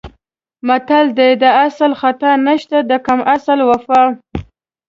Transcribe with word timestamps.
متل 0.67 1.05
دی: 1.17 1.31
د 1.43 1.45
اصل 1.65 1.91
خطا 2.01 2.31
نشته 2.47 2.77
د 2.89 2.91
کم 3.05 3.19
اصل 3.35 3.59
وفا. 3.69 4.03